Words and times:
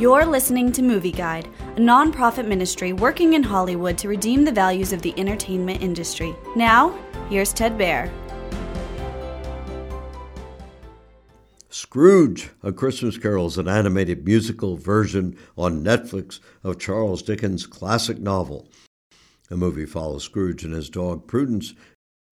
You're 0.00 0.24
listening 0.24 0.72
to 0.72 0.82
Movie 0.82 1.12
Guide, 1.12 1.46
a 1.76 1.78
nonprofit 1.78 2.46
ministry 2.46 2.94
working 2.94 3.34
in 3.34 3.42
Hollywood 3.42 3.98
to 3.98 4.08
redeem 4.08 4.46
the 4.46 4.50
values 4.50 4.94
of 4.94 5.02
the 5.02 5.12
entertainment 5.18 5.82
industry. 5.82 6.34
Now, 6.56 6.98
here's 7.28 7.52
Ted 7.52 7.76
Baehr. 7.76 8.10
Scrooge, 11.68 12.48
A 12.62 12.72
Christmas 12.72 13.18
Carol 13.18 13.48
is 13.48 13.58
an 13.58 13.68
animated 13.68 14.24
musical 14.24 14.78
version 14.78 15.36
on 15.58 15.84
Netflix 15.84 16.40
of 16.64 16.78
Charles 16.78 17.20
Dickens' 17.20 17.66
classic 17.66 18.18
novel. 18.18 18.70
The 19.50 19.58
movie 19.58 19.84
follows 19.84 20.24
Scrooge 20.24 20.64
and 20.64 20.72
his 20.72 20.88
dog 20.88 21.26
Prudence 21.26 21.74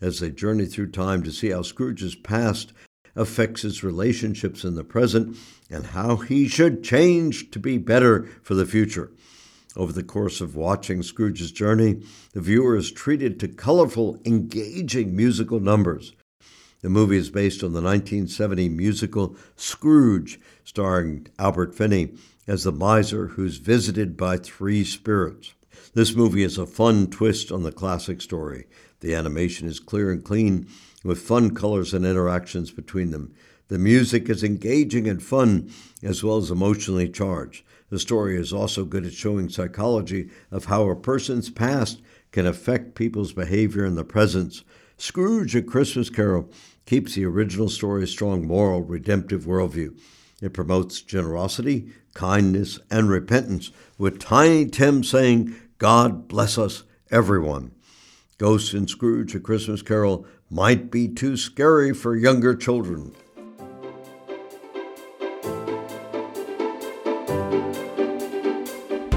as 0.00 0.18
they 0.18 0.32
journey 0.32 0.66
through 0.66 0.90
time 0.90 1.22
to 1.22 1.30
see 1.30 1.50
how 1.50 1.62
Scrooge's 1.62 2.16
past 2.16 2.72
affects 3.14 3.62
his 3.62 3.84
relationships 3.84 4.64
in 4.64 4.74
the 4.74 4.84
present 4.84 5.36
and 5.70 5.86
how 5.86 6.16
he 6.16 6.48
should 6.48 6.82
change 6.82 7.50
to 7.50 7.58
be 7.58 7.78
better 7.78 8.24
for 8.42 8.54
the 8.54 8.66
future. 8.66 9.10
Over 9.76 9.92
the 9.92 10.02
course 10.02 10.40
of 10.40 10.54
watching 10.54 11.02
Scrooge's 11.02 11.50
journey, 11.50 12.02
the 12.34 12.40
viewer 12.40 12.76
is 12.76 12.92
treated 12.92 13.40
to 13.40 13.48
colorful, 13.48 14.20
engaging 14.24 15.16
musical 15.16 15.60
numbers. 15.60 16.12
The 16.82 16.90
movie 16.90 17.16
is 17.16 17.30
based 17.30 17.62
on 17.62 17.72
the 17.72 17.80
1970 17.80 18.68
musical 18.68 19.36
Scrooge, 19.56 20.40
starring 20.64 21.28
Albert 21.38 21.74
Finney 21.74 22.14
as 22.46 22.64
the 22.64 22.72
miser 22.72 23.28
who's 23.28 23.58
visited 23.58 24.16
by 24.16 24.36
three 24.36 24.84
spirits. 24.84 25.54
This 25.94 26.14
movie 26.14 26.42
is 26.42 26.58
a 26.58 26.66
fun 26.66 27.08
twist 27.08 27.52
on 27.52 27.62
the 27.62 27.72
classic 27.72 28.20
story. 28.20 28.66
The 29.00 29.14
animation 29.14 29.68
is 29.68 29.80
clear 29.80 30.10
and 30.10 30.24
clean, 30.24 30.68
with 31.04 31.20
fun 31.20 31.54
colors 31.54 31.92
and 31.92 32.06
interactions 32.06 32.70
between 32.70 33.10
them. 33.10 33.34
The 33.68 33.78
music 33.78 34.28
is 34.28 34.44
engaging 34.44 35.08
and 35.08 35.22
fun, 35.22 35.70
as 36.02 36.22
well 36.22 36.36
as 36.36 36.50
emotionally 36.50 37.08
charged. 37.08 37.64
The 37.90 37.98
story 37.98 38.36
is 38.36 38.52
also 38.52 38.84
good 38.84 39.04
at 39.04 39.12
showing 39.12 39.48
psychology 39.48 40.30
of 40.50 40.66
how 40.66 40.88
a 40.88 40.96
person's 40.96 41.50
past 41.50 42.00
can 42.30 42.46
affect 42.46 42.94
people's 42.94 43.32
behavior 43.32 43.84
in 43.84 43.94
the 43.94 44.04
present. 44.04 44.62
Scrooge, 44.96 45.54
A 45.54 45.62
Christmas 45.62 46.08
Carol, 46.08 46.50
keeps 46.86 47.14
the 47.14 47.24
original 47.24 47.68
story's 47.68 48.10
strong 48.10 48.46
moral, 48.46 48.82
redemptive 48.82 49.44
worldview. 49.44 49.98
It 50.42 50.52
promotes 50.52 51.00
generosity, 51.00 51.92
kindness, 52.14 52.80
and 52.90 53.08
repentance, 53.08 53.70
with 53.96 54.18
Tiny 54.18 54.66
Tim 54.66 55.04
saying, 55.04 55.54
God 55.78 56.26
bless 56.26 56.58
us, 56.58 56.82
everyone. 57.12 57.70
Ghosts 58.38 58.74
and 58.74 58.90
Scrooge, 58.90 59.36
A 59.36 59.40
Christmas 59.40 59.82
Carol 59.82 60.26
might 60.50 60.90
be 60.90 61.06
too 61.06 61.36
scary 61.36 61.94
for 61.94 62.16
younger 62.16 62.56
children. 62.56 63.14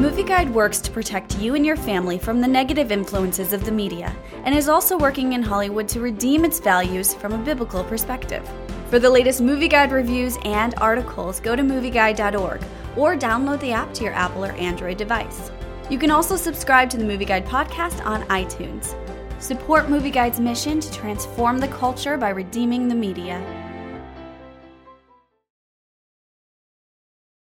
Movie 0.00 0.24
Guide 0.24 0.52
works 0.52 0.80
to 0.80 0.90
protect 0.90 1.38
you 1.38 1.54
and 1.54 1.64
your 1.64 1.76
family 1.76 2.18
from 2.18 2.40
the 2.40 2.48
negative 2.48 2.90
influences 2.90 3.52
of 3.52 3.64
the 3.64 3.70
media 3.70 4.12
and 4.44 4.56
is 4.56 4.68
also 4.68 4.98
working 4.98 5.34
in 5.34 5.42
Hollywood 5.42 5.86
to 5.90 6.00
redeem 6.00 6.44
its 6.44 6.58
values 6.58 7.14
from 7.14 7.32
a 7.32 7.38
biblical 7.38 7.84
perspective. 7.84 8.50
For 8.92 8.98
the 8.98 9.08
latest 9.08 9.40
Movie 9.40 9.68
Guide 9.68 9.90
reviews 9.90 10.36
and 10.44 10.74
articles, 10.76 11.40
go 11.40 11.56
to 11.56 11.62
movieguide.org 11.62 12.62
or 12.94 13.16
download 13.16 13.58
the 13.60 13.72
app 13.72 13.94
to 13.94 14.04
your 14.04 14.12
Apple 14.12 14.44
or 14.44 14.52
Android 14.52 14.98
device. 14.98 15.50
You 15.88 15.98
can 15.98 16.10
also 16.10 16.36
subscribe 16.36 16.90
to 16.90 16.98
the 16.98 17.04
Movie 17.06 17.24
Guide 17.24 17.46
podcast 17.46 18.04
on 18.04 18.22
iTunes. 18.24 18.94
Support 19.40 19.88
Movie 19.88 20.10
Guide's 20.10 20.40
mission 20.40 20.78
to 20.78 20.92
transform 20.92 21.56
the 21.56 21.68
culture 21.68 22.18
by 22.18 22.28
redeeming 22.28 22.86
the 22.86 22.94
media. 22.94 23.40